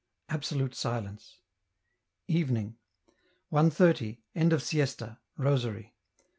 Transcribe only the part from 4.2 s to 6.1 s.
End of Siesta. Rosary.